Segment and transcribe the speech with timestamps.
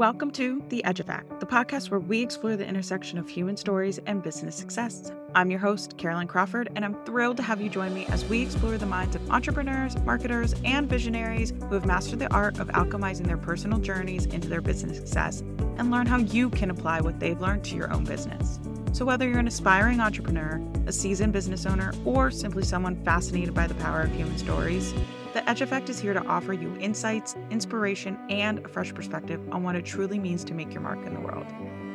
[0.00, 4.00] Welcome to The Edge Effect, the podcast where we explore the intersection of human stories
[4.06, 5.12] and business success.
[5.34, 8.40] I'm your host, Caroline Crawford, and I'm thrilled to have you join me as we
[8.40, 13.26] explore the minds of entrepreneurs, marketers, and visionaries who have mastered the art of alchemizing
[13.26, 15.40] their personal journeys into their business success
[15.76, 18.58] and learn how you can apply what they've learned to your own business.
[18.92, 23.68] So, whether you're an aspiring entrepreneur, a seasoned business owner, or simply someone fascinated by
[23.68, 24.92] the power of human stories,
[25.32, 29.62] the Edge Effect is here to offer you insights, inspiration, and a fresh perspective on
[29.62, 31.46] what it truly means to make your mark in the world.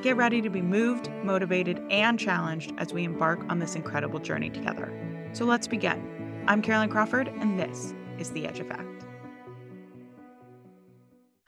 [0.04, 4.49] Get ready to be moved, motivated, and challenged as we embark on this incredible journey
[4.49, 4.90] together.
[5.34, 6.43] So let's begin.
[6.48, 9.05] I'm Caroline Crawford, and this is The Edge Effect.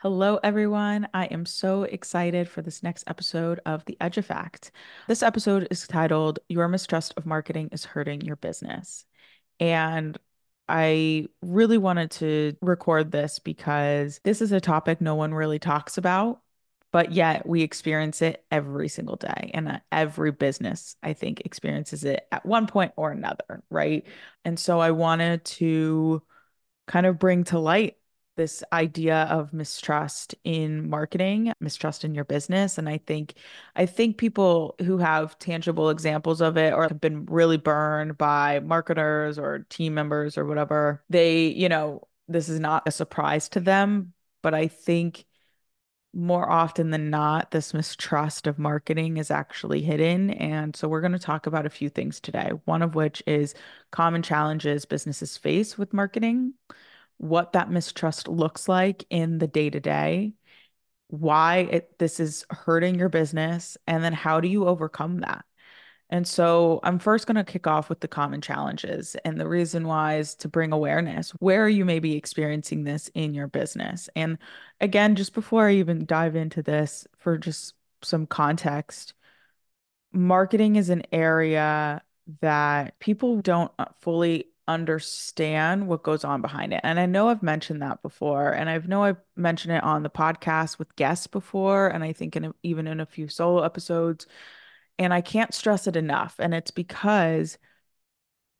[0.00, 1.08] Hello, everyone.
[1.12, 4.70] I am so excited for this next episode of The Edge Effect.
[5.08, 9.04] This episode is titled Your Mistrust of Marketing is Hurting Your Business.
[9.58, 10.16] And
[10.68, 15.98] I really wanted to record this because this is a topic no one really talks
[15.98, 16.42] about,
[16.92, 19.50] but yet we experience it every single day.
[19.52, 23.64] And uh, every business, I think, experiences it at one point or another.
[23.68, 24.06] Right.
[24.44, 26.22] And so I wanted to
[26.86, 27.97] kind of bring to light
[28.38, 32.78] this idea of mistrust in marketing, mistrust in your business.
[32.78, 33.34] And I think
[33.76, 38.60] I think people who have tangible examples of it or have been really burned by
[38.60, 43.60] marketers or team members or whatever, they, you know, this is not a surprise to
[43.60, 44.14] them.
[44.40, 45.26] But I think
[46.14, 50.30] more often than not, this mistrust of marketing is actually hidden.
[50.30, 53.54] And so we're going to talk about a few things today, one of which is
[53.90, 56.54] common challenges businesses face with marketing
[57.18, 60.32] what that mistrust looks like in the day to day,
[61.08, 65.44] why it, this is hurting your business, and then how do you overcome that?
[66.10, 69.14] And so I'm first going to kick off with the common challenges.
[69.24, 71.30] And the reason why is to bring awareness.
[71.32, 74.08] Where you may be experiencing this in your business?
[74.16, 74.38] And
[74.80, 79.12] again, just before I even dive into this, for just some context,
[80.12, 82.00] marketing is an area
[82.40, 86.80] that people don't uh, fully understand what goes on behind it.
[86.84, 90.10] And I know I've mentioned that before, and I know I've mentioned it on the
[90.10, 94.26] podcast with guests before, and I think in a, even in a few solo episodes.
[94.98, 96.36] And I can't stress it enough.
[96.38, 97.58] And it's because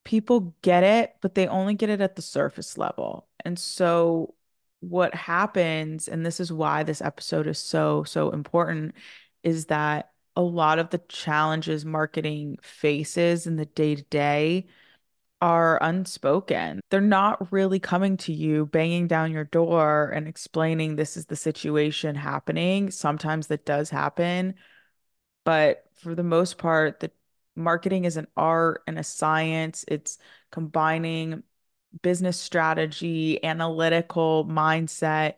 [0.04, 3.28] people get it, but they only get it at the surface level.
[3.44, 4.34] And so
[4.80, 8.94] what happens, and this is why this episode is so, so important,
[9.42, 14.66] is that a lot of the challenges marketing faces in the day to day
[15.41, 16.81] are unspoken.
[16.91, 21.37] They're not really coming to you, banging down your door and explaining this is the
[21.37, 22.91] situation happening.
[22.91, 24.54] Sometimes that does happen.
[25.44, 27.10] But for the most part, the
[27.54, 29.84] marketing is an art and a science.
[29.88, 30.19] It's
[30.50, 31.43] combining
[32.03, 35.34] business strategy, analytical mindset,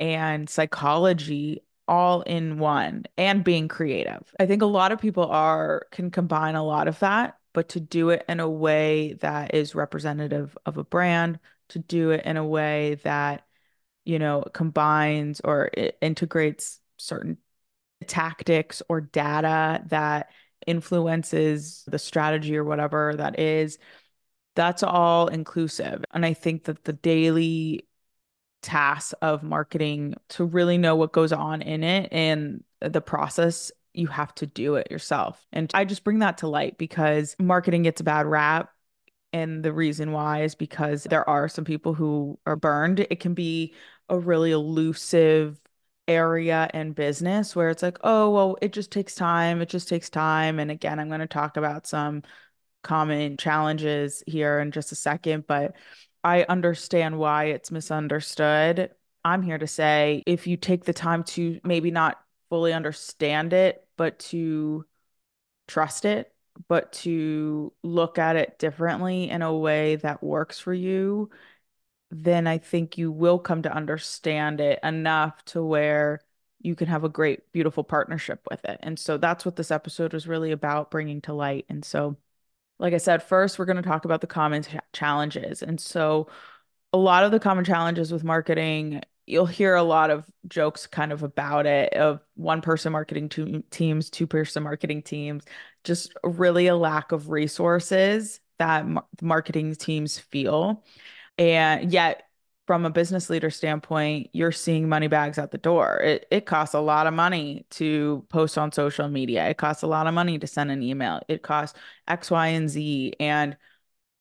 [0.00, 4.34] and psychology all in one and being creative.
[4.40, 7.80] I think a lot of people are can combine a lot of that but to
[7.80, 11.38] do it in a way that is representative of a brand,
[11.70, 13.46] to do it in a way that,
[14.04, 15.70] you know, combines or
[16.02, 17.38] integrates certain
[18.06, 20.30] tactics or data that
[20.66, 23.78] influences the strategy or whatever that is.
[24.56, 26.04] That's all inclusive.
[26.12, 27.88] And I think that the daily
[28.62, 34.08] tasks of marketing to really know what goes on in it and the process you
[34.08, 35.44] have to do it yourself.
[35.52, 38.70] And I just bring that to light because marketing gets a bad rap.
[39.32, 43.00] And the reason why is because there are some people who are burned.
[43.00, 43.74] It can be
[44.08, 45.58] a really elusive
[46.06, 49.60] area and business where it's like, oh, well, it just takes time.
[49.60, 50.58] It just takes time.
[50.58, 52.22] And again, I'm going to talk about some
[52.82, 55.74] common challenges here in just a second, but
[56.22, 58.90] I understand why it's misunderstood.
[59.24, 63.83] I'm here to say if you take the time to maybe not fully understand it,
[63.96, 64.84] but to
[65.66, 66.32] trust it,
[66.68, 71.30] but to look at it differently in a way that works for you,
[72.10, 76.20] then I think you will come to understand it enough to where
[76.60, 78.78] you can have a great, beautiful partnership with it.
[78.82, 81.66] And so that's what this episode was really about bringing to light.
[81.68, 82.16] And so,
[82.78, 85.62] like I said, first, we're going to talk about the common ch- challenges.
[85.62, 86.28] And so,
[86.92, 91.12] a lot of the common challenges with marketing you'll hear a lot of jokes kind
[91.12, 95.44] of about it of one person marketing two teams, two person marketing teams,
[95.82, 100.84] just really a lack of resources that mar- marketing teams feel.
[101.38, 102.22] And yet,
[102.66, 105.98] from a business leader standpoint, you're seeing money bags at the door.
[106.00, 109.48] It it costs a lot of money to post on social media.
[109.48, 111.20] It costs a lot of money to send an email.
[111.28, 111.78] It costs
[112.08, 113.14] X, Y, and Z.
[113.20, 113.56] And,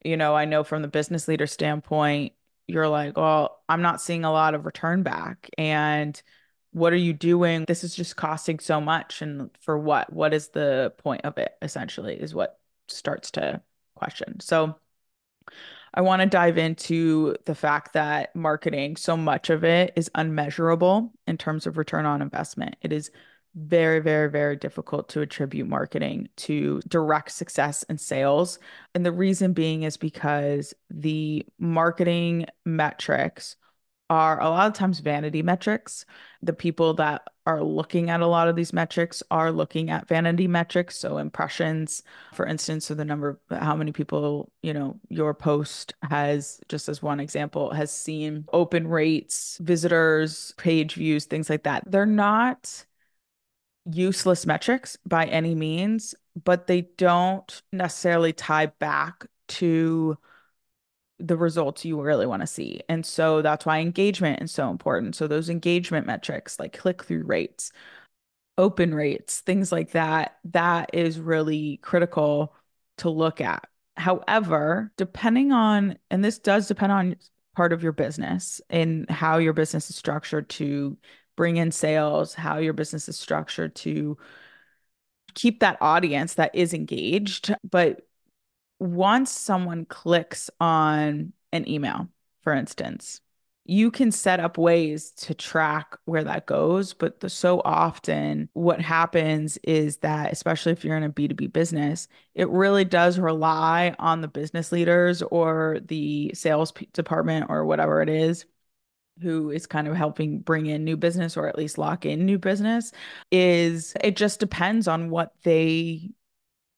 [0.03, 2.33] you know, I know from the business leader standpoint,
[2.73, 5.49] you're like, well, I'm not seeing a lot of return back.
[5.57, 6.21] And
[6.71, 7.65] what are you doing?
[7.67, 9.21] This is just costing so much.
[9.21, 10.11] And for what?
[10.11, 13.61] What is the point of it, essentially, is what starts to
[13.95, 14.39] question.
[14.39, 14.75] So
[15.93, 21.13] I want to dive into the fact that marketing, so much of it is unmeasurable
[21.27, 22.75] in terms of return on investment.
[22.81, 23.11] It is
[23.55, 28.59] very, very, very difficult to attribute marketing to direct success in sales.
[28.95, 33.55] And the reason being is because the marketing metrics
[34.09, 36.05] are a lot of times vanity metrics.
[36.41, 40.47] The people that are looking at a lot of these metrics are looking at vanity
[40.47, 40.97] metrics.
[40.97, 42.03] So impressions,
[42.33, 46.89] for instance, so the number of how many people, you know, your post has, just
[46.89, 51.83] as one example, has seen open rates, visitors, page views, things like that.
[51.89, 52.85] They're not
[53.85, 60.17] useless metrics by any means, but they don't necessarily tie back to
[61.19, 62.81] the results you really want to see.
[62.89, 65.15] And so that's why engagement is so important.
[65.15, 67.71] So those engagement metrics like click-through rates,
[68.57, 72.53] open rates, things like that, that is really critical
[72.97, 73.67] to look at.
[73.95, 77.15] However, depending on, and this does depend on
[77.55, 80.97] part of your business and how your business is structured to
[81.35, 84.17] bring in sales, how your business is structured to
[85.33, 87.53] keep that audience that is engaged.
[87.69, 88.07] But
[88.79, 92.09] once someone clicks on an email,
[92.41, 93.21] for instance,
[93.65, 96.93] you can set up ways to track where that goes.
[96.93, 102.09] But the, so often, what happens is that, especially if you're in a B2B business,
[102.35, 108.09] it really does rely on the business leaders or the sales department or whatever it
[108.09, 108.45] is
[109.21, 112.37] who is kind of helping bring in new business or at least lock in new
[112.37, 112.91] business
[113.31, 116.09] is it just depends on what they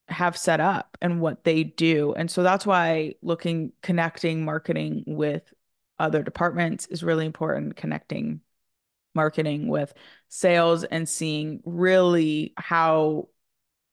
[0.08, 2.14] have set up and what they do.
[2.14, 5.54] And so that's why looking connecting marketing with
[5.98, 8.42] other departments is really important connecting
[9.16, 9.94] marketing with
[10.28, 13.30] sales and seeing really how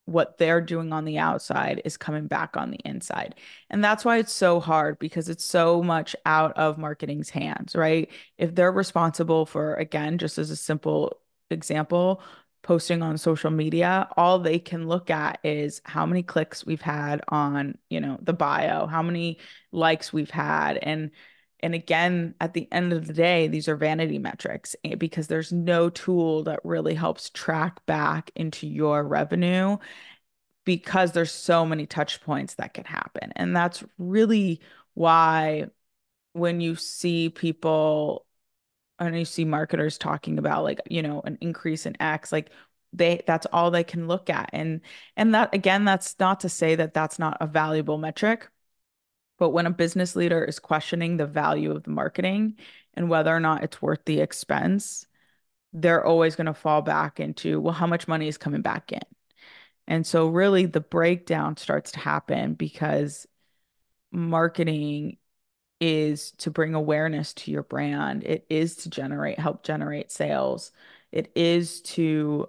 [0.04, 3.36] what they're doing on the outside is coming back on the inside.
[3.70, 8.10] And that's why it's so hard because it's so much out of marketing's hands, right?
[8.36, 11.20] If they're responsible for, again, just as a simple
[11.50, 12.20] example,
[12.62, 17.20] posting on social media, all they can look at is how many clicks we've had
[17.28, 19.38] on, you know, the bio, how many
[19.72, 20.78] likes we've had.
[20.78, 21.10] And
[21.62, 25.52] and again, at the end of the day, these are vanity metrics eh, because there's
[25.52, 29.78] no tool that really helps track back into your revenue
[30.64, 33.32] because there's so many touch points that can happen.
[33.36, 34.60] And that's really
[34.94, 35.66] why
[36.32, 38.26] when you see people
[38.98, 42.50] and you see marketers talking about like, you know, an increase in X, like
[42.92, 44.50] they that's all they can look at.
[44.52, 44.80] And
[45.16, 48.48] and that again, that's not to say that that's not a valuable metric
[49.42, 52.54] but when a business leader is questioning the value of the marketing
[52.94, 55.04] and whether or not it's worth the expense,
[55.72, 59.00] they're always going to fall back into, well, how much money is coming back in?
[59.88, 63.26] And so, really, the breakdown starts to happen because
[64.12, 65.16] marketing
[65.80, 70.70] is to bring awareness to your brand, it is to generate, help generate sales,
[71.10, 72.48] it is to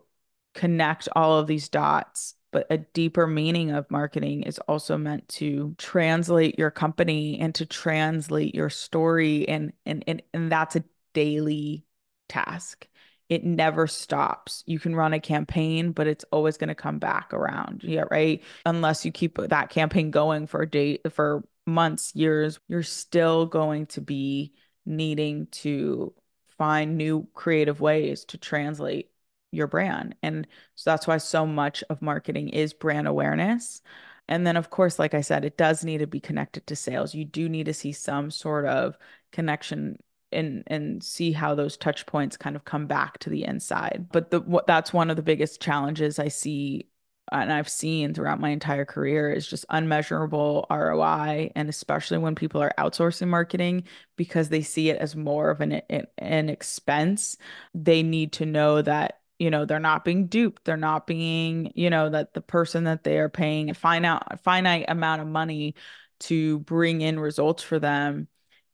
[0.53, 5.75] connect all of these dots but a deeper meaning of marketing is also meant to
[5.77, 10.83] translate your company and to translate your story and and and, and that's a
[11.13, 11.83] daily
[12.29, 12.87] task.
[13.29, 14.63] It never stops.
[14.67, 17.83] You can run a campaign but it's always going to come back around.
[17.83, 18.41] Yeah right?
[18.65, 23.85] Unless you keep that campaign going for a day for months years you're still going
[23.87, 24.53] to be
[24.85, 26.13] needing to
[26.57, 29.09] find new creative ways to translate
[29.53, 30.15] your brand.
[30.23, 33.81] And so that's why so much of marketing is brand awareness.
[34.27, 37.13] And then, of course, like I said, it does need to be connected to sales.
[37.13, 38.97] You do need to see some sort of
[39.31, 39.97] connection
[40.31, 44.07] and and see how those touch points kind of come back to the inside.
[44.11, 46.87] But the what that's one of the biggest challenges I see
[47.31, 51.51] and I've seen throughout my entire career is just unmeasurable ROI.
[51.55, 53.83] And especially when people are outsourcing marketing
[54.17, 55.81] because they see it as more of an,
[56.17, 57.37] an expense,
[57.73, 61.89] they need to know that you know they're not being duped they're not being you
[61.89, 65.75] know that the person that they are paying a finite finite amount of money
[66.21, 68.29] to bring in results for them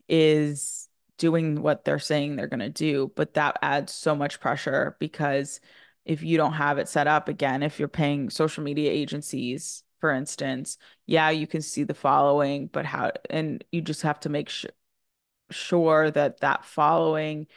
[0.08, 4.96] is doing what they're saying they're going to do but that adds so much pressure
[5.00, 5.60] because
[6.06, 10.12] if you don't have it set up again if you're paying social media agencies for
[10.12, 14.50] instance yeah you can see the following but how and you just have to make
[14.50, 14.70] sure
[15.52, 17.48] sure that that following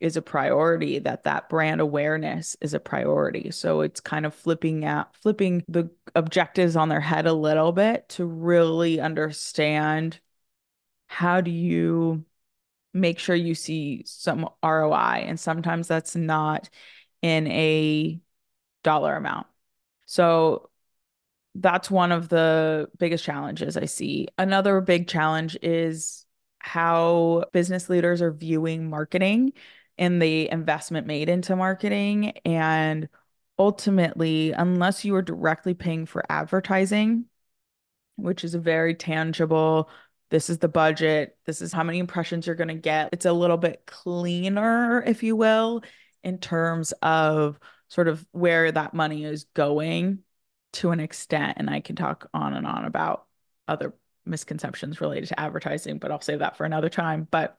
[0.00, 4.84] is a priority that that brand awareness is a priority so it's kind of flipping
[4.84, 10.18] out flipping the objectives on their head a little bit to really understand
[11.06, 12.24] how do you
[12.92, 15.24] make sure you see some ROI.
[15.26, 16.68] And sometimes that's not
[17.22, 18.20] in a
[18.82, 19.46] dollar amount.
[20.06, 20.70] So
[21.54, 24.28] that's one of the biggest challenges I see.
[24.38, 26.26] Another big challenge is
[26.58, 29.52] how business leaders are viewing marketing
[30.00, 32.32] and the investment made into marketing.
[32.46, 33.08] And
[33.58, 37.26] ultimately, unless you are directly paying for advertising,
[38.16, 39.90] which is a very tangible,
[40.30, 43.10] this is the budget, this is how many impressions you're going to get.
[43.12, 45.82] It's a little bit cleaner, if you will,
[46.24, 50.20] in terms of sort of where that money is going
[50.72, 51.58] to an extent.
[51.58, 53.26] And I can talk on and on about
[53.68, 57.28] other misconceptions related to advertising, but I'll save that for another time.
[57.30, 57.58] But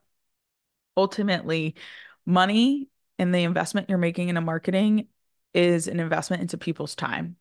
[0.96, 1.76] ultimately,
[2.26, 2.88] money
[3.18, 5.08] and the investment you're making in a marketing
[5.54, 7.36] is an investment into people's time.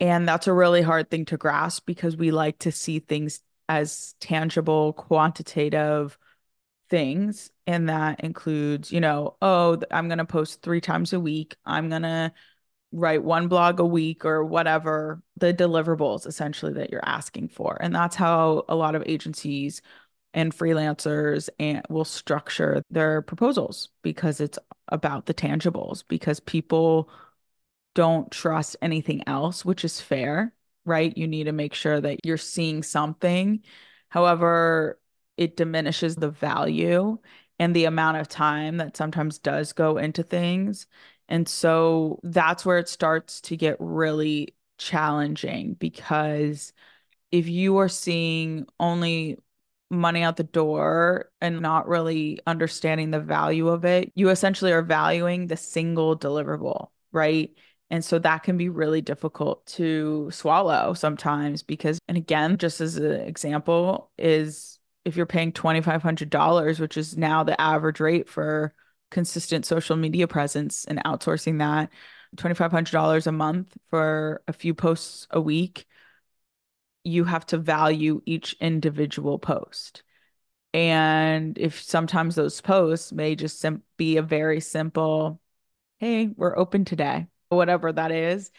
[0.00, 4.14] And that's a really hard thing to grasp because we like to see things as
[4.20, 6.18] tangible, quantitative
[6.90, 7.50] things.
[7.66, 11.56] And that includes, you know, oh, I'm going to post three times a week.
[11.64, 12.32] I'm going to
[12.92, 17.76] write one blog a week or whatever the deliverables essentially that you're asking for.
[17.80, 19.82] And that's how a lot of agencies
[20.34, 27.08] and freelancers and will structure their proposals because it's about the tangibles because people
[27.94, 30.52] don't trust anything else, which is fair,
[30.84, 31.16] right?
[31.16, 33.62] You need to make sure that you're seeing something.
[34.08, 34.98] However,
[35.36, 37.18] it diminishes the value
[37.60, 40.88] and the amount of time that sometimes does go into things.
[41.28, 46.72] And so that's where it starts to get really challenging because
[47.30, 49.38] if you are seeing only
[49.94, 54.82] money out the door and not really understanding the value of it, you essentially are
[54.82, 57.50] valuing the single deliverable, right?
[57.90, 62.96] And so that can be really difficult to swallow sometimes because, and again, just as
[62.96, 68.74] an example, is if you're paying $2,500, which is now the average rate for
[69.10, 71.90] consistent social media presence and outsourcing that
[72.36, 75.86] $2,500 a month for a few posts a week,
[77.04, 80.02] you have to value each individual post.
[80.72, 85.40] And if sometimes those posts may just sim- be a very simple,
[85.98, 88.50] hey, we're open today, whatever that is,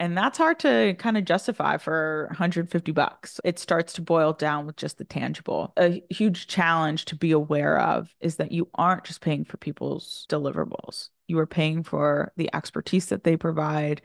[0.00, 3.40] and that's hard to kind of justify for 150 bucks.
[3.44, 5.72] It starts to boil down with just the tangible.
[5.76, 10.24] A huge challenge to be aware of is that you aren't just paying for people's
[10.28, 11.08] deliverables.
[11.26, 14.00] You are paying for the expertise that they provide,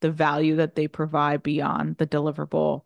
[0.00, 2.82] the value that they provide beyond the deliverable.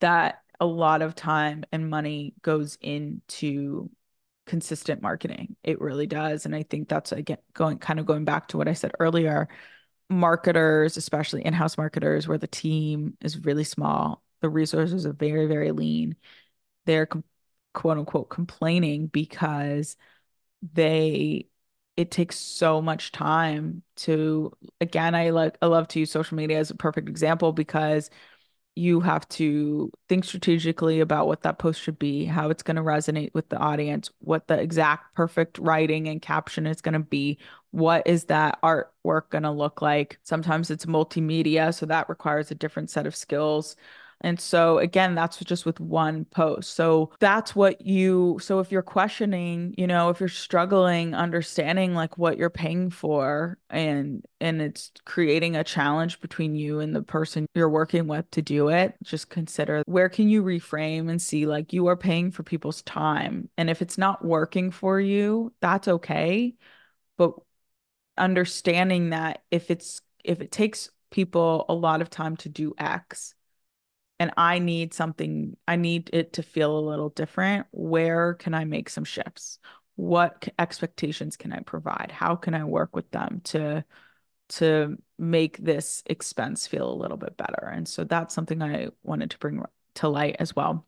[0.00, 3.90] That a lot of time and money goes into
[4.46, 5.56] consistent marketing.
[5.64, 6.46] It really does.
[6.46, 9.48] And I think that's again going kind of going back to what I said earlier
[10.08, 15.72] marketers, especially in-house marketers, where the team is really small, the resources are very, very
[15.72, 16.16] lean.
[16.84, 17.08] They're
[17.74, 19.96] quote unquote complaining because
[20.72, 21.46] they
[21.96, 26.58] it takes so much time to again I like I love to use social media
[26.58, 28.10] as a perfect example because
[28.76, 32.82] you have to think strategically about what that post should be, how it's going to
[32.82, 37.38] resonate with the audience, what the exact perfect writing and caption is going to be,
[37.70, 40.18] what is that artwork going to look like.
[40.24, 43.76] Sometimes it's multimedia, so that requires a different set of skills.
[44.20, 46.74] And so again, that's just with one post.
[46.74, 52.18] So that's what you, so if you're questioning, you know, if you're struggling understanding like
[52.18, 57.46] what you're paying for and and it's creating a challenge between you and the person
[57.54, 61.72] you're working with to do it, just consider where can you reframe and see like
[61.72, 63.48] you are paying for people's time.
[63.56, 66.54] And if it's not working for you, that's okay.
[67.16, 67.34] But
[68.18, 73.34] understanding that if it's if it takes people a lot of time to do X,
[74.18, 77.66] and I need something, I need it to feel a little different.
[77.70, 79.58] Where can I make some shifts?
[79.96, 82.10] What expectations can I provide?
[82.12, 83.84] How can I work with them to
[84.48, 87.70] to make this expense feel a little bit better?
[87.72, 89.62] And so that's something I wanted to bring
[89.94, 90.86] to light as well.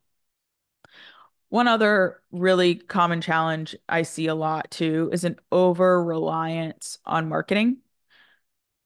[1.50, 7.28] One other really common challenge I see a lot too is an over reliance on
[7.28, 7.78] marketing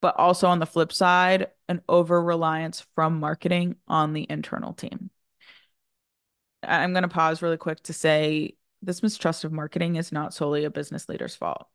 [0.03, 5.11] but also on the flip side, an over reliance from marketing on the internal team.
[6.63, 10.65] I'm going to pause really quick to say this mistrust of marketing is not solely
[10.65, 11.69] a business leader's fault.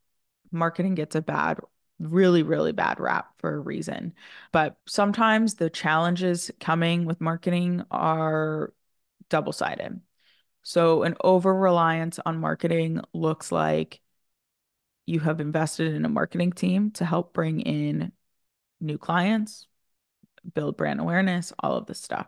[0.51, 1.59] Marketing gets a bad,
[1.99, 4.13] really, really bad rap for a reason.
[4.51, 8.73] But sometimes the challenges coming with marketing are
[9.29, 10.01] double sided.
[10.63, 14.01] So, an over reliance on marketing looks like
[15.05, 18.11] you have invested in a marketing team to help bring in
[18.79, 19.67] new clients,
[20.53, 22.27] build brand awareness, all of this stuff.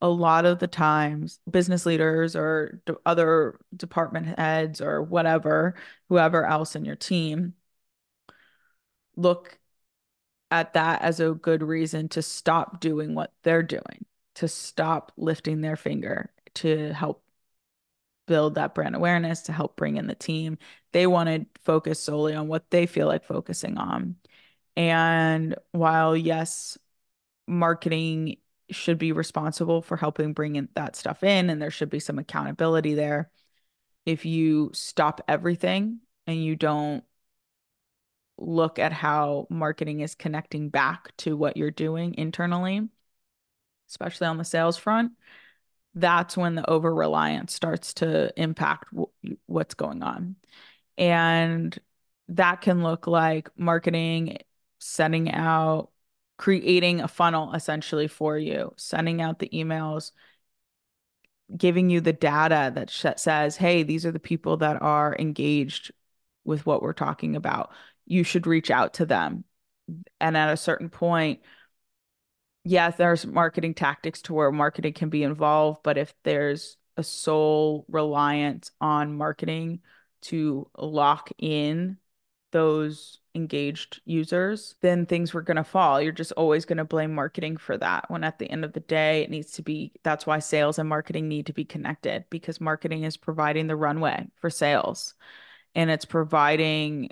[0.00, 5.74] a lot of the times business leaders or other department heads or whatever,
[6.08, 7.54] whoever else in your team
[9.16, 9.58] look
[10.50, 15.60] at that as a good reason to stop doing what they're doing, to stop lifting
[15.60, 17.22] their finger to help
[18.26, 20.58] build that brand awareness, to help bring in the team.
[20.92, 24.16] They want to focus solely on what they feel like focusing on.
[24.76, 26.78] And while, yes,
[27.46, 28.38] marketing
[28.70, 32.18] should be responsible for helping bring in that stuff in, and there should be some
[32.18, 33.30] accountability there.
[34.06, 37.04] If you stop everything and you don't
[38.38, 42.88] look at how marketing is connecting back to what you're doing internally,
[43.90, 45.12] especially on the sales front,
[45.94, 50.36] that's when the over reliance starts to impact w- what's going on.
[50.96, 51.78] And
[52.28, 54.38] that can look like marketing,
[54.82, 55.90] sending out,
[56.38, 60.12] creating a funnel essentially for you, sending out the emails,
[61.56, 65.92] giving you the data that sh- says, hey, these are the people that are engaged
[66.44, 67.72] with what we're talking about.
[68.06, 69.44] You should reach out to them.
[70.20, 71.40] And at a certain point,
[72.64, 77.84] yes, there's marketing tactics to where marketing can be involved, but if there's a sole
[77.88, 79.80] reliance on marketing
[80.22, 81.98] to lock in
[82.52, 86.00] those engaged users, then things were going to fall.
[86.00, 88.10] You're just always going to blame marketing for that.
[88.10, 90.88] When at the end of the day, it needs to be that's why sales and
[90.88, 95.14] marketing need to be connected because marketing is providing the runway for sales
[95.74, 97.10] and it's providing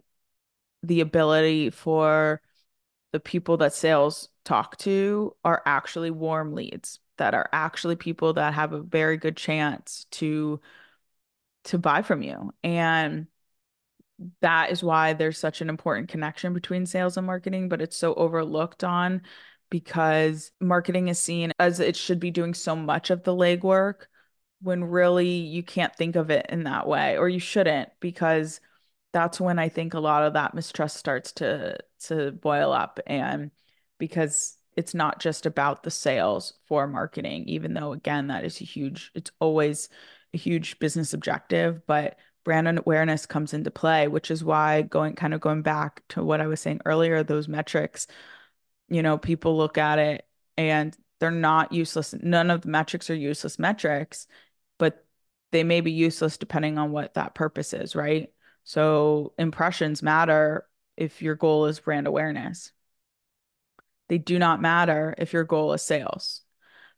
[0.83, 2.41] the ability for
[3.13, 8.55] the people that sales talk to are actually warm leads that are actually people that
[8.55, 10.61] have a very good chance to
[11.65, 13.27] to buy from you and
[14.41, 18.15] that is why there's such an important connection between sales and marketing but it's so
[18.15, 19.23] overlooked on
[19.71, 24.07] because marketing is seen as it should be doing so much of the legwork
[24.63, 28.61] when really you can't think of it in that way or you shouldn't because
[29.13, 33.51] that's when I think a lot of that mistrust starts to to boil up and
[33.99, 38.65] because it's not just about the sales for marketing even though again that is a
[38.65, 39.89] huge it's always
[40.35, 45.35] a huge business objective but brand awareness comes into play which is why going kind
[45.35, 48.07] of going back to what I was saying earlier those metrics
[48.89, 50.27] you know people look at it
[50.57, 54.27] and they're not useless none of the metrics are useless metrics
[54.79, 55.05] but
[55.53, 58.33] they may be useless depending on what that purpose is right
[58.65, 60.67] so impressions matter
[61.01, 62.73] if your goal is brand awareness.
[64.09, 66.43] They do not matter if your goal is sales.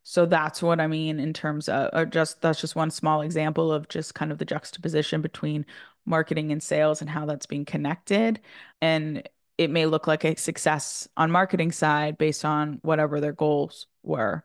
[0.03, 3.71] So that's what I mean in terms of uh, just that's just one small example
[3.71, 5.65] of just kind of the juxtaposition between
[6.05, 8.41] marketing and sales and how that's being connected.
[8.81, 13.87] And it may look like a success on marketing side based on whatever their goals
[14.03, 14.43] were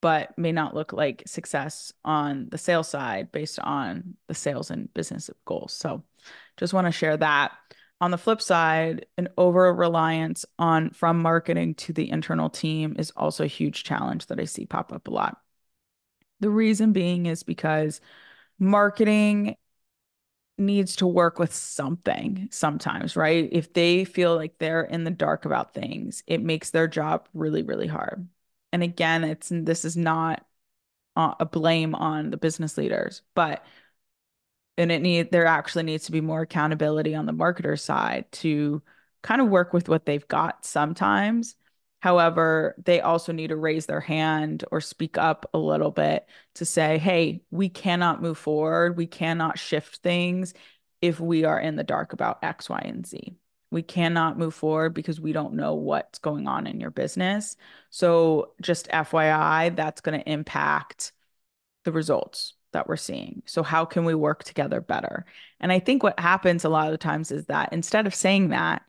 [0.00, 4.92] but may not look like success on the sales side based on the sales and
[4.94, 5.72] business goals.
[5.72, 6.04] So
[6.56, 7.52] just want to share that.
[8.00, 13.10] On the flip side, an over reliance on from marketing to the internal team is
[13.16, 15.40] also a huge challenge that I see pop up a lot.
[16.40, 18.00] The reason being is because
[18.58, 19.56] marketing
[20.58, 23.48] needs to work with something sometimes, right?
[23.52, 27.62] If they feel like they're in the dark about things, it makes their job really,
[27.62, 28.28] really hard.
[28.72, 30.44] And again, it's this is not
[31.16, 33.64] uh, a blame on the business leaders, but
[34.78, 38.82] and it need there actually needs to be more accountability on the marketer side to
[39.22, 41.56] kind of work with what they've got sometimes.
[42.00, 46.64] However, they also need to raise their hand or speak up a little bit to
[46.64, 48.96] say, hey, we cannot move forward.
[48.96, 50.54] We cannot shift things
[51.00, 53.36] if we are in the dark about X, Y, and Z
[53.70, 57.56] we cannot move forward because we don't know what's going on in your business.
[57.90, 61.12] So, just FYI, that's going to impact
[61.84, 63.42] the results that we're seeing.
[63.46, 65.26] So, how can we work together better?
[65.60, 68.82] And I think what happens a lot of times is that instead of saying that,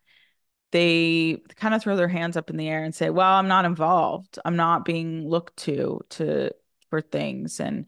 [0.71, 3.65] they kind of throw their hands up in the air and say, "Well, I'm not
[3.65, 4.39] involved.
[4.45, 6.51] I'm not being looked to to
[6.89, 7.85] for things and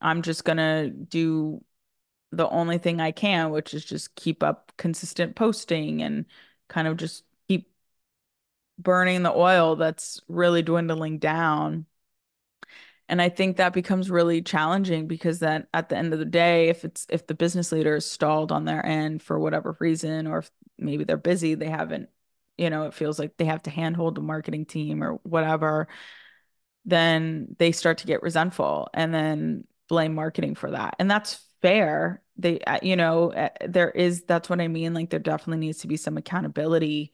[0.00, 1.64] I'm just going to do
[2.32, 6.26] the only thing I can, which is just keep up consistent posting and
[6.68, 7.70] kind of just keep
[8.78, 11.86] burning the oil that's really dwindling down.
[13.10, 16.68] And I think that becomes really challenging because then at the end of the day,
[16.68, 20.38] if it's if the business leader is stalled on their end for whatever reason, or
[20.38, 22.08] if maybe they're busy, they haven't,
[22.56, 25.88] you know, it feels like they have to handhold the marketing team or whatever,
[26.84, 30.94] then they start to get resentful and then blame marketing for that.
[31.00, 32.22] And that's fair.
[32.36, 34.94] They uh, you know uh, there is that's what i mean.
[34.94, 37.12] Like there definitely needs to be some accountability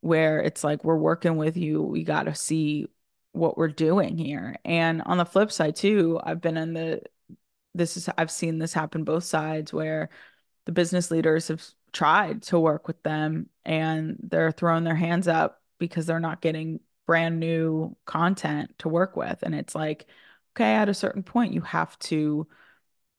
[0.00, 1.82] where it's like we're working with you.
[1.82, 2.88] We got to see
[3.36, 4.56] what we're doing here.
[4.64, 7.02] And on the flip side too, I've been in the
[7.74, 10.08] this is I've seen this happen both sides where
[10.64, 15.62] the business leaders have tried to work with them and they're throwing their hands up
[15.78, 19.38] because they're not getting brand new content to work with.
[19.42, 20.06] And it's like
[20.54, 22.46] okay at a certain point you have to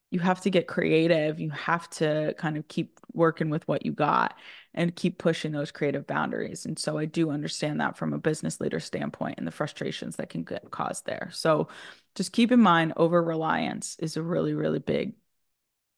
[0.10, 1.40] you have to get creative.
[1.40, 4.36] You have to kind of keep working with what you got
[4.78, 8.62] and keep pushing those creative boundaries and so i do understand that from a business
[8.62, 11.68] leader standpoint and the frustrations that can get caused there so
[12.16, 15.14] just keep in mind over reliance is a really really big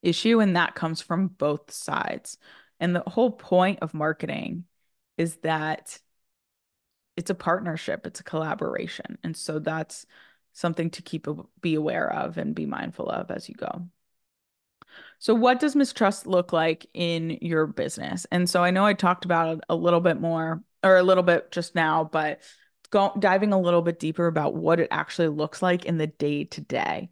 [0.02, 2.38] issue and that comes from both sides
[2.80, 4.64] and the whole point of marketing
[5.18, 6.00] is that
[7.16, 9.18] it's a partnership, it's a collaboration.
[9.22, 10.06] And so that's
[10.54, 11.26] something to keep
[11.60, 13.86] be aware of and be mindful of as you go.
[15.20, 18.26] So what does mistrust look like in your business?
[18.32, 21.22] And so I know I talked about it a little bit more or a little
[21.22, 22.40] bit just now, but
[22.90, 26.44] go diving a little bit deeper about what it actually looks like in the day
[26.44, 27.10] to day.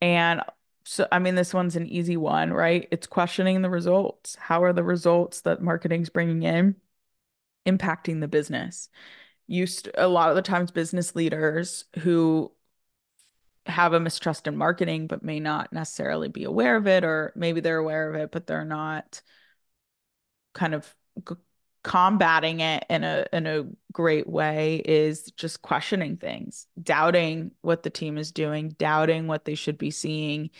[0.00, 0.42] And
[0.84, 2.88] so I mean this one's an easy one, right?
[2.90, 4.36] It's questioning the results.
[4.36, 6.76] How are the results that marketing's bringing in
[7.66, 8.88] impacting the business?
[9.48, 12.52] used a lot of the times business leaders who
[13.68, 17.60] have a mistrust in marketing but may not necessarily be aware of it or maybe
[17.60, 19.20] they're aware of it but they're not
[20.54, 20.94] kind of
[21.28, 21.36] g-
[21.84, 27.90] combating it in a in a great way is just questioning things doubting what the
[27.90, 30.50] team is doing doubting what they should be seeing.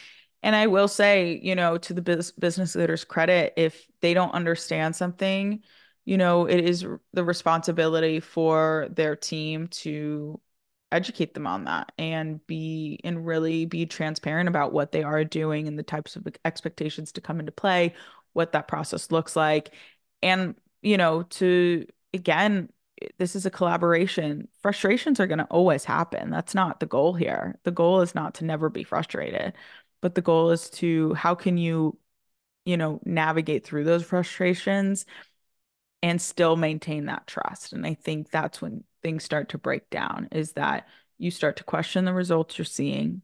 [0.43, 2.01] And I will say, you know, to the
[2.39, 5.65] business leaders' credit, if they don't understand something,
[6.05, 10.41] you know, it is the responsibility for their team to
[10.91, 15.69] educate them on that and be and really be transparent about what they are doing
[15.69, 17.95] and the types of expectations to come into play,
[18.33, 19.75] what that process looks like.
[20.23, 22.71] And, you know, to again,
[23.19, 24.49] this is a collaboration.
[24.63, 26.31] Frustrations are going to always happen.
[26.31, 27.59] That's not the goal here.
[27.65, 29.55] The goal is not to never be frustrated,
[30.01, 31.99] but the goal is to how can you,
[32.65, 35.07] you know, navigate through those frustrations
[36.03, 37.73] and still maintain that trust.
[37.73, 41.65] And I think that's when things start to break down is that you start to
[41.65, 43.23] question the results you're seeing.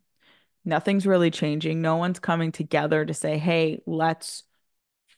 [0.65, 1.83] Nothing's really changing.
[1.83, 4.45] No one's coming together to say, hey, let's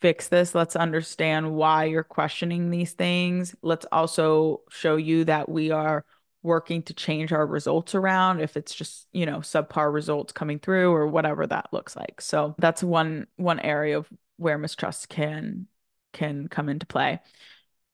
[0.01, 0.53] fix this.
[0.53, 3.55] Let's understand why you're questioning these things.
[3.61, 6.03] Let's also show you that we are
[6.43, 10.91] working to change our results around if it's just, you know, subpar results coming through
[10.91, 12.19] or whatever that looks like.
[12.19, 15.67] So that's one one area of where mistrust can
[16.11, 17.21] can come into play.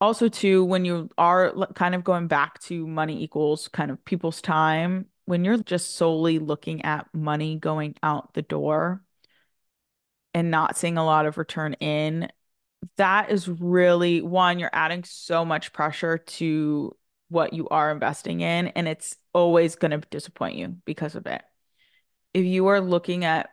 [0.00, 4.42] Also, too, when you are kind of going back to money equals kind of people's
[4.42, 9.02] time, when you're just solely looking at money going out the door
[10.34, 12.28] and not seeing a lot of return in,
[12.96, 16.94] that is really one, you're adding so much pressure to
[17.28, 21.42] what you are investing in, and it's always going to disappoint you because of it.
[22.34, 23.48] If you are looking at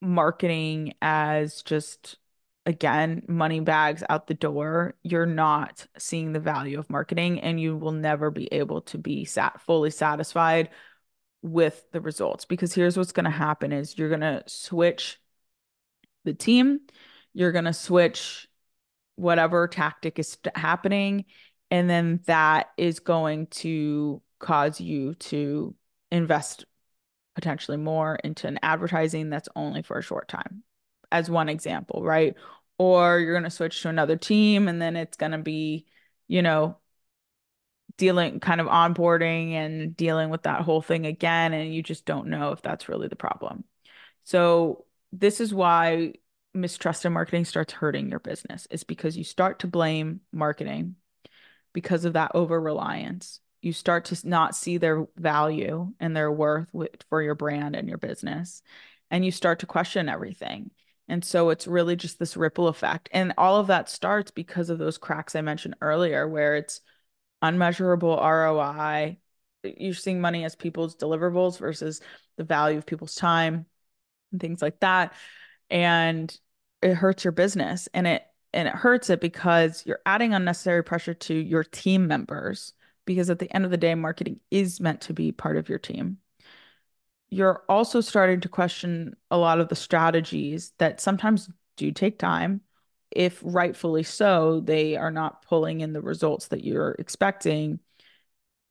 [0.00, 2.16] marketing as just
[2.64, 7.76] again, money bags out the door, you're not seeing the value of marketing and you
[7.76, 10.70] will never be able to be sat fully satisfied
[11.42, 12.44] with the results.
[12.44, 15.18] Because here's what's going to happen is you're going to switch
[16.24, 16.80] the team,
[17.34, 18.48] you're going to switch
[19.16, 21.24] whatever tactic is happening
[21.70, 25.74] and then that is going to cause you to
[26.10, 26.64] invest
[27.34, 30.62] potentially more into an advertising that's only for a short time
[31.12, 32.34] as one example, right?
[32.78, 35.86] Or you're going to switch to another team and then it's going to be,
[36.26, 36.78] you know,
[37.96, 41.52] dealing kind of onboarding and dealing with that whole thing again.
[41.52, 43.64] And you just don't know if that's really the problem.
[44.24, 46.14] So, this is why
[46.54, 50.96] mistrust in marketing starts hurting your business, is because you start to blame marketing
[51.72, 53.40] because of that over reliance.
[53.60, 56.68] You start to not see their value and their worth
[57.08, 58.62] for your brand and your business.
[59.10, 60.70] And you start to question everything.
[61.12, 63.10] And so it's really just this ripple effect.
[63.12, 66.80] And all of that starts because of those cracks I mentioned earlier, where it's
[67.42, 69.18] unmeasurable ROI.
[69.62, 72.00] You're seeing money as people's deliverables versus
[72.38, 73.66] the value of people's time
[74.30, 75.12] and things like that.
[75.68, 76.34] And
[76.80, 78.22] it hurts your business and it
[78.54, 82.72] and it hurts it because you're adding unnecessary pressure to your team members
[83.04, 85.78] because at the end of the day marketing is meant to be part of your
[85.78, 86.16] team
[87.32, 92.60] you're also starting to question a lot of the strategies that sometimes do take time.
[93.10, 97.80] If rightfully so, they are not pulling in the results that you're expecting.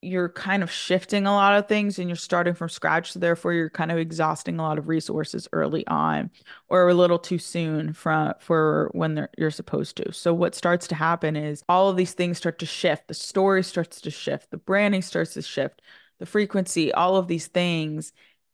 [0.04, 3.12] you're kind of shifting a lot of things and you're starting from scratch.
[3.12, 6.32] So therefore you're kind of exhausting a lot of resources early on
[6.70, 10.12] or a little too soon from for when you're supposed to.
[10.12, 13.08] So what starts to happen is all of these things start to shift.
[13.08, 15.84] The story starts to shift, the branding starts to shift,
[16.20, 18.12] the frequency, all of these things.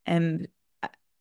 [0.07, 0.47] And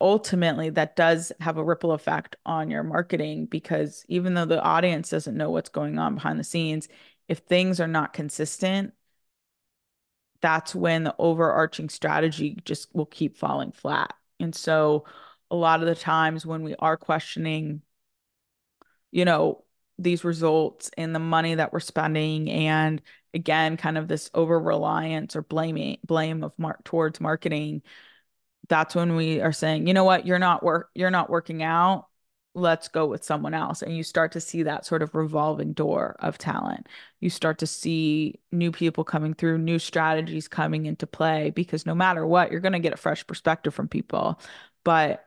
[0.00, 5.10] ultimately that does have a ripple effect on your marketing because even though the audience
[5.10, 6.88] doesn't know what's going on behind the scenes,
[7.28, 8.92] if things are not consistent,
[10.40, 14.14] that's when the overarching strategy just will keep falling flat.
[14.38, 15.04] And so
[15.50, 17.80] a lot of the times when we are questioning,
[19.10, 19.64] you know,
[19.98, 23.00] these results and the money that we're spending and
[23.32, 27.80] again kind of this over reliance or blaming blame of mark towards marketing
[28.68, 32.06] that's when we are saying you know what you're not work you're not working out
[32.56, 33.82] let's go with someone else.
[33.82, 36.88] And you start to see that sort of revolving door of talent.
[37.20, 41.94] You start to see new people coming through, new strategies coming into play, because no
[41.94, 44.40] matter what, you're going to get a fresh perspective from people,
[44.84, 45.26] but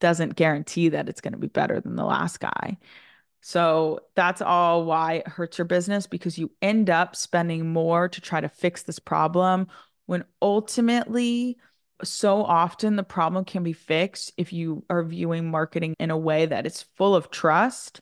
[0.00, 2.76] doesn't guarantee that it's going to be better than the last guy.
[3.40, 8.20] So that's all why it hurts your business because you end up spending more to
[8.20, 9.68] try to fix this problem
[10.06, 11.58] when ultimately
[12.02, 16.46] so often the problem can be fixed if you are viewing marketing in a way
[16.46, 18.00] that is full of trust,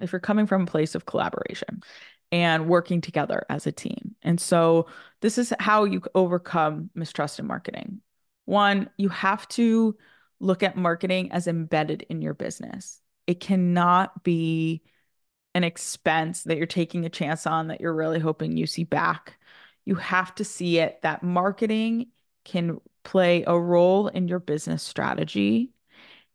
[0.00, 1.82] if you're coming from a place of collaboration
[2.32, 4.14] and working together as a team.
[4.22, 4.86] And so
[5.20, 8.00] this is how you overcome mistrust in marketing.
[8.46, 9.96] One, you have to
[10.40, 13.00] look at marketing as embedded in your business.
[13.26, 14.82] It cannot be
[15.54, 19.38] an expense that you're taking a chance on that you're really hoping you see back.
[19.84, 22.08] You have to see it that marketing
[22.46, 25.72] can play a role in your business strategy.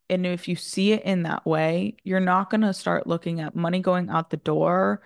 [0.09, 3.55] And if you see it in that way, you're not going to start looking at
[3.55, 5.01] money going out the door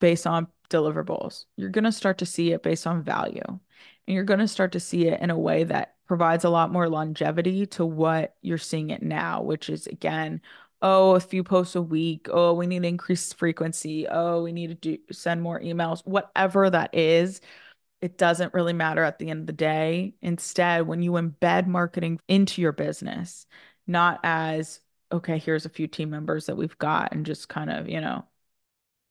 [0.00, 1.44] based on deliverables.
[1.56, 3.42] You're going to start to see it based on value.
[3.46, 3.60] And
[4.14, 6.88] you're going to start to see it in a way that provides a lot more
[6.88, 10.40] longevity to what you're seeing it now, which is again,
[10.82, 12.26] oh, a few posts a week.
[12.32, 14.08] Oh, we need increased frequency.
[14.08, 16.04] Oh, we need to do send more emails.
[16.04, 17.40] Whatever that is,
[18.00, 20.14] it doesn't really matter at the end of the day.
[20.22, 23.46] Instead, when you embed marketing into your business,
[23.86, 24.80] not as,
[25.12, 28.24] okay, here's a few team members that we've got and just kind of, you know,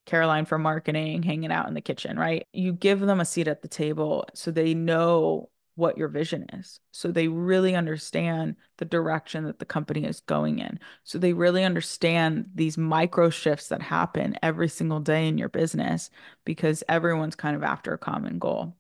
[0.06, 2.48] Caroline for marketing hanging out in the kitchen, right?
[2.52, 6.80] You give them a seat at the table so they know what your vision is.
[6.92, 10.80] So they really understand the direction that the company is going in.
[11.04, 16.10] So they really understand these micro shifts that happen every single day in your business
[16.44, 18.76] because everyone's kind of after a common goal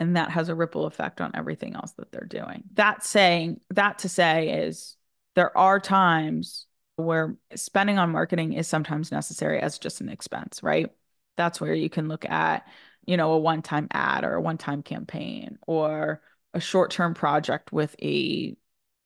[0.00, 2.64] and that has a ripple effect on everything else that they're doing.
[2.74, 4.96] That saying, that to say is
[5.34, 10.90] there are times where spending on marketing is sometimes necessary as just an expense, right?
[11.36, 12.66] That's where you can look at,
[13.06, 18.56] you know, a one-time ad or a one-time campaign or a short-term project with a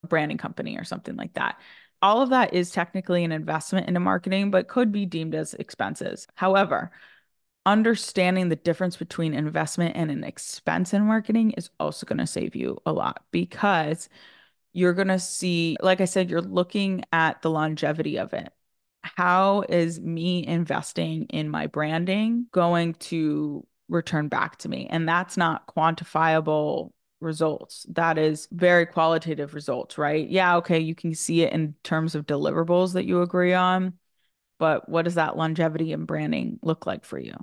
[0.07, 1.59] branding company or something like that.
[2.01, 6.29] All of that is technically an investment into marketing, but could be deemed as expenses.
[6.35, 6.93] However,
[7.69, 12.57] understanding the difference between investment and an expense in marketing is also going to save
[12.57, 14.09] you a lot because
[14.73, 18.51] you're going to see, like I said, you're looking at the longevity of it.
[19.03, 24.87] How is me investing in my branding going to return back to me?
[24.89, 27.85] And that's not quantifiable results.
[27.91, 30.27] That is very qualitative results, right?
[30.27, 33.99] Yeah, okay, you can see it in terms of deliverables that you agree on,
[34.59, 37.35] but what does that longevity and branding look like for you?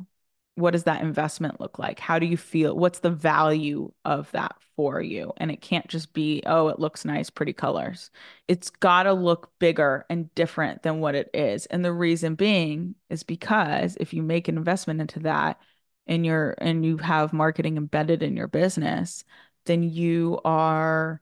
[0.56, 2.00] What does that investment look like?
[2.00, 2.76] How do you feel?
[2.76, 5.34] What's the value of that for you?
[5.38, 8.10] And it can't just be, oh, it looks nice, pretty colors.
[8.48, 11.66] It's got to look bigger and different than what it is.
[11.68, 15.60] And the reason being is because if you make an investment into that
[16.08, 19.26] and you're and you have marketing embedded in your business,
[19.66, 21.22] then you are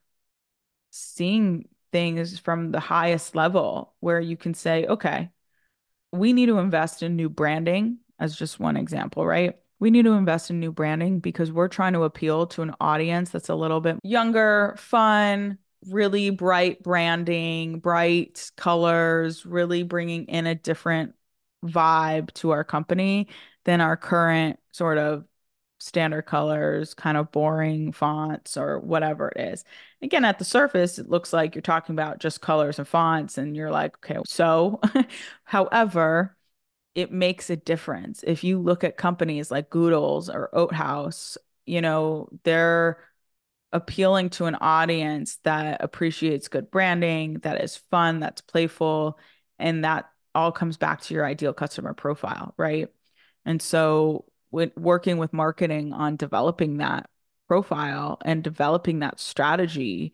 [0.91, 5.32] seeing things from the highest level where you can say, okay,
[6.12, 9.58] we need to invest in new branding as just one example, right?
[9.80, 13.32] We need to invest in new branding because we're trying to appeal to an audience
[13.32, 15.58] that's a little bit younger, fun,
[15.88, 21.16] really bright branding, bright colors, really bringing in a different
[21.66, 23.28] vibe to our company
[23.66, 25.26] than our current sort of
[25.80, 29.66] standard colors, kind of boring fonts or whatever it is.
[30.02, 33.54] Again, at the surface, it looks like you're talking about just colors and fonts, and
[33.56, 34.80] you're like, okay, so,
[35.44, 36.38] however,
[36.95, 38.23] it makes a difference.
[38.23, 42.99] If you look at companies like Goodles or Oat Haus, you know, they're
[43.71, 49.17] appealing to an audience that appreciates good branding, that is fun, that's playful,
[49.58, 52.89] and that all comes back to your ideal customer profile, right?
[53.45, 57.10] And so working with marketing on developing that
[57.47, 60.13] profile and developing that strategy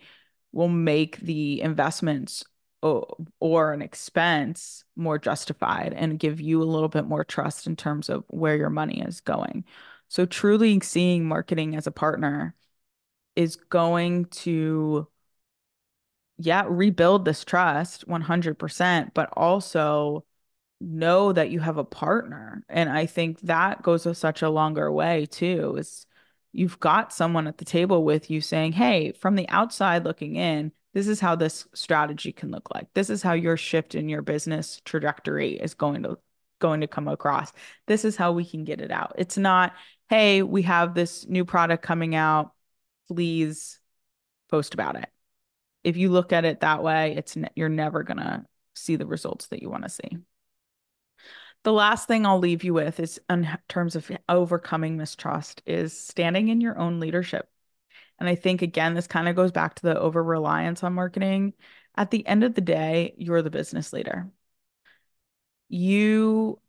[0.54, 2.46] will make the investments
[2.82, 8.10] or, an expense more justified and give you a little bit more trust in terms
[8.10, 9.66] of where your money is going.
[10.08, 12.56] So truly seeing marketing as a partner
[13.36, 15.08] is going to
[16.38, 20.26] yeah, rebuild this trust 100%, but also
[20.82, 22.64] know that you have a partner.
[22.70, 26.06] And I think that goes a, such a longer way too, is
[26.54, 30.72] you've got someone at the table with you saying, Hey, from the outside looking in,
[30.94, 32.88] this is how this strategy can look like.
[32.94, 36.18] This is how your shift in your business trajectory is going to
[36.60, 37.52] going to come across.
[37.88, 39.14] This is how we can get it out.
[39.18, 39.74] It's not,
[40.10, 42.52] hey, we have this new product coming out.
[43.08, 43.80] Please
[44.50, 45.08] post about it.
[45.84, 49.48] If you look at it that way, it's you're never going to see the results
[49.48, 50.18] that you want to see.
[51.64, 56.48] The last thing I'll leave you with is in terms of overcoming mistrust is standing
[56.50, 57.50] in your own leadership.
[58.20, 61.54] And I think again, this kind of goes back to the over reliance on marketing.
[61.96, 64.30] At the end of the day, you're the business leader.
[65.70, 66.60] You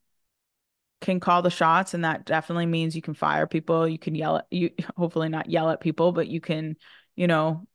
[1.01, 3.89] can call the shots, and that definitely means you can fire people.
[3.89, 6.77] You can yell at you, hopefully not yell at people, but you can,
[7.17, 7.67] you know,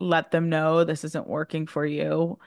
[0.00, 2.38] let them know this isn't working for you.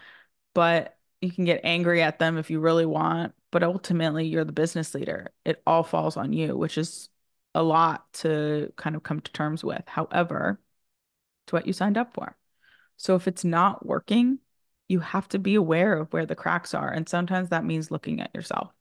[0.54, 4.52] But you can get angry at them if you really want but ultimately you're the
[4.52, 5.32] business leader.
[5.46, 7.10] It all falls on you, which is
[7.56, 9.84] a lot to kind of come to terms with.
[9.88, 10.60] However,
[11.48, 12.36] it's what you signed up for.
[12.98, 14.40] So if it's not working,
[14.90, 16.90] you have to be aware of where the cracks are.
[16.90, 18.74] And sometimes that means looking at yourself.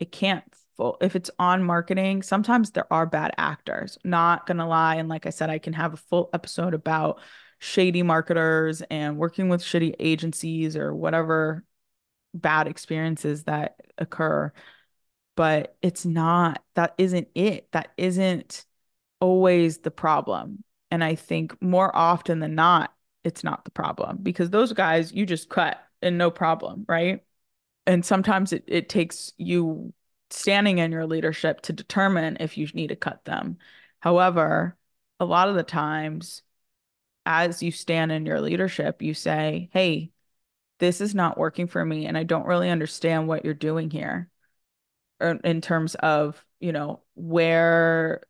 [0.00, 0.42] It can't
[0.78, 3.98] full if it's on marketing, sometimes there are bad actors.
[4.04, 4.94] Not gonna lie.
[4.94, 7.20] And like I said, I can have a full episode about
[7.58, 11.62] shady marketers and working with shitty agencies or whatever
[12.32, 14.52] bad experiences that occur
[15.34, 18.64] but it's not that isn't it that isn't
[19.20, 22.92] always the problem and i think more often than not
[23.24, 27.22] it's not the problem because those guys you just cut and no problem right?
[27.86, 29.94] And sometimes it, it takes you
[30.30, 33.58] standing in your leadership to determine if you need to cut them.
[34.00, 34.76] However
[35.20, 36.42] a lot of the times
[37.26, 40.10] as you stand in your leadership you say hey
[40.78, 44.30] this is not working for me and I don't really understand what you're doing here.
[45.20, 48.22] Or in terms of, you know, where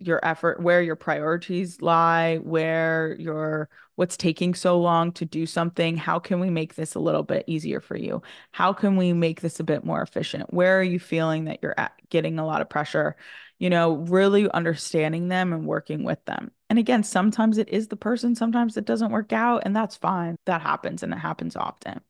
[0.00, 5.96] your effort, where your priorities lie, where your what's taking so long to do something.
[5.96, 8.22] How can we make this a little bit easier for you?
[8.50, 10.52] How can we make this a bit more efficient?
[10.54, 13.16] Where are you feeling that you're at, getting a lot of pressure?
[13.58, 16.50] You know, really understanding them and working with them.
[16.70, 20.36] And again, sometimes it is the person, sometimes it doesn't work out, and that's fine.
[20.46, 22.00] That happens and it happens often.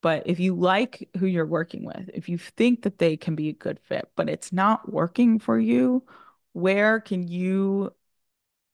[0.00, 3.50] But if you like who you're working with, if you think that they can be
[3.50, 6.02] a good fit, but it's not working for you,
[6.52, 7.92] where can you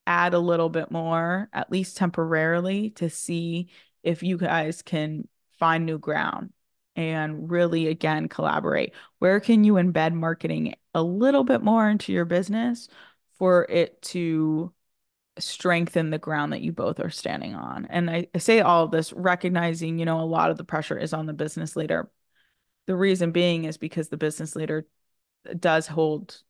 [0.07, 3.69] add a little bit more, at least temporarily, to see
[4.03, 6.53] if you guys can find new ground
[6.97, 8.95] and really, again, collaborate?
[9.19, 12.89] Where can you embed marketing a little bit more into your business
[13.39, 14.73] for it to
[15.39, 17.87] strengthen the ground that you both are standing on.
[17.87, 20.99] And I, I, say all of this recognizing, you know, a lot of the pressure
[20.99, 22.11] is on the business leader.
[22.87, 24.87] The reason being is because the business leader
[25.59, 26.41] does hold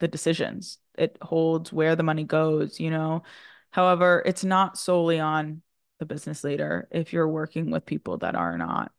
[0.00, 0.78] the decisions.
[0.96, 3.22] It holds where the money goes, you know.
[3.70, 5.62] However, it's not solely on
[5.98, 8.92] the business leader if you're working with people that are not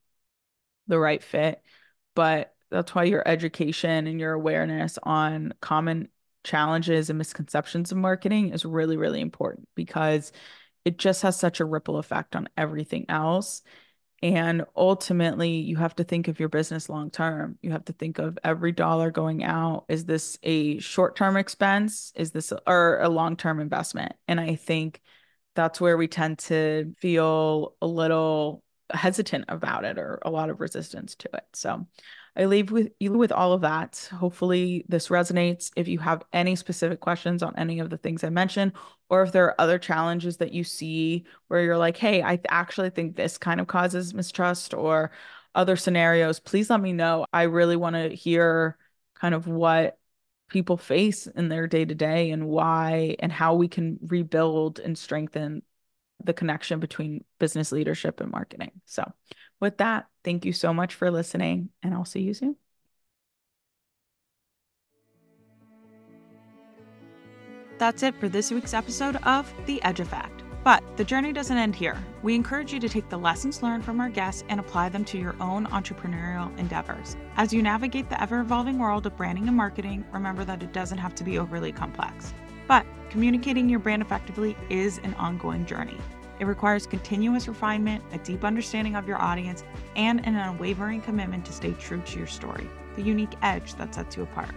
[0.88, 1.62] the right fit,
[2.16, 6.10] but that's why your education and your awareness on common
[6.44, 10.32] challenges and misconceptions of marketing is really, really important because
[10.86, 13.62] it just has such a ripple effect on everything else.
[14.24, 17.58] And ultimately, you have to think of your business long term.
[17.62, 19.86] You have to think of every dollar going out.
[19.90, 22.12] Is this a short term expense?
[22.16, 24.14] Is this a, or a long term investment?
[24.28, 25.02] And I think
[25.54, 30.62] that's where we tend to feel a little hesitant about it or a lot of
[30.62, 31.46] resistance to it.
[31.54, 31.86] So
[32.38, 34.10] I leave with you with all of that.
[34.14, 35.72] Hopefully, this resonates.
[35.76, 38.74] If you have any specific questions on any of the things I mentioned,
[39.10, 42.92] or if there are other challenges that you see where you're like, hey, I actually
[42.92, 45.12] think this kind of causes mistrust or
[45.56, 47.26] other scenarios, please let me know.
[47.34, 48.78] I really want to hear
[49.16, 49.98] kind of what
[50.48, 54.96] people face in their day to day and why and how we can rebuild and
[54.96, 55.64] strengthen
[56.24, 58.72] the connection between business leadership and marketing.
[58.86, 59.12] So,
[59.60, 62.56] with that, thank you so much for listening, and I'll see you soon.
[67.78, 71.76] That's it for this week's episode of The Edge Effect But the journey doesn't end
[71.76, 71.96] here.
[72.24, 75.18] We encourage you to take the lessons learned from our guests and apply them to
[75.18, 77.16] your own entrepreneurial endeavors.
[77.38, 80.98] As you navigate the ever evolving world of branding and marketing, remember that it doesn't
[80.98, 82.34] have to be overly complex.
[82.68, 85.98] But communicating your brand effectively is an ongoing journey.
[86.40, 89.64] It requires continuous refinement, a deep understanding of your audience,
[89.96, 94.16] and an unwavering commitment to stay true to your story, the unique edge that sets
[94.16, 94.54] you apart.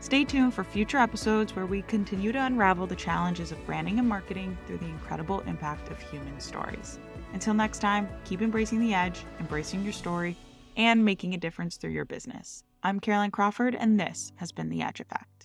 [0.00, 4.08] Stay tuned for future episodes where we continue to unravel the challenges of branding and
[4.08, 6.98] marketing through the incredible impact of human stories.
[7.32, 10.36] Until next time, keep embracing the edge, embracing your story,
[10.76, 12.62] and making a difference through your business.
[12.82, 15.37] I'm Caroline Crawford, and this has been The Edge Effect.